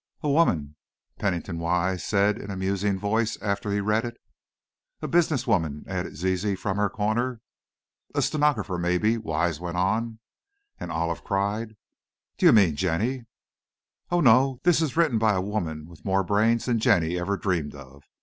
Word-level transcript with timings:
"A 0.23 0.27
woman," 0.31 0.77
Pennington 1.19 1.59
Wise 1.59 2.03
said 2.03 2.39
in 2.39 2.49
a 2.49 2.55
musing 2.57 2.97
voice, 2.97 3.39
after 3.39 3.71
he 3.71 3.79
read 3.79 4.03
it. 4.03 4.17
"A 4.99 5.07
business 5.07 5.45
woman," 5.45 5.85
added 5.87 6.15
Zizi 6.17 6.55
from 6.55 6.77
her 6.77 6.89
corner. 6.89 7.39
"A 8.15 8.23
stenographer 8.23 8.79
maybe," 8.79 9.19
Wise 9.19 9.59
went 9.59 9.77
on, 9.77 10.17
and 10.79 10.91
Olive 10.91 11.23
cried: 11.23 11.75
"Do 12.39 12.47
you 12.47 12.51
mean 12.51 12.75
Jenny?" 12.75 13.25
"Oh, 14.09 14.21
no; 14.21 14.59
this 14.63 14.81
is 14.81 14.97
written 14.97 15.19
by 15.19 15.33
a 15.33 15.39
woman 15.39 15.87
with 15.87 16.03
more 16.03 16.23
brains 16.23 16.65
than 16.65 16.79
Jenny 16.79 17.19
ever 17.19 17.37
dreamed 17.37 17.75
of. 17.75 18.01